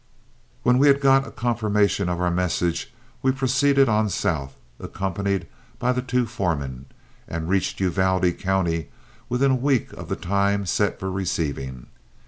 [0.63, 5.45] When we had got a confirmation of our message, we proceeded on south, accompanied
[5.77, 6.87] by the two foremen,
[7.27, 8.89] and reached Uvalde County
[9.29, 11.85] within a week of the time set for receiving.